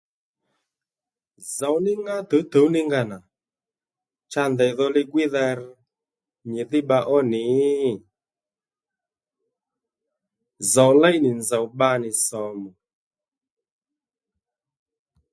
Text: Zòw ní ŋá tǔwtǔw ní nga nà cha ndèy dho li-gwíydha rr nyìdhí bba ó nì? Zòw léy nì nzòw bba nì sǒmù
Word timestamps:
Zòw 1.55 1.75
ní 1.85 1.91
ŋá 2.03 2.15
tǔwtǔw 2.29 2.67
ní 2.73 2.79
nga 2.87 3.01
nà 3.09 3.17
cha 4.31 4.43
ndèy 4.53 4.71
dho 4.77 4.85
li-gwíydha 4.95 5.45
rr 5.57 5.61
nyìdhí 6.51 6.79
bba 6.85 6.99
ó 7.15 7.17
nì? 7.31 7.43
Zòw 10.73 10.91
léy 11.01 11.17
nì 11.23 11.29
nzòw 11.39 11.65
bba 11.73 11.89
nì 12.01 12.09
sǒmù 12.25 12.69